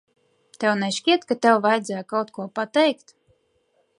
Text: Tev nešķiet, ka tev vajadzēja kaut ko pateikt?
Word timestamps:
Tev 0.63 0.71
nešķiet, 0.83 1.27
ka 1.31 1.37
tev 1.45 1.59
vajadzēja 1.67 2.01
kaut 2.15 2.33
ko 2.39 2.49
pateikt? 2.61 3.17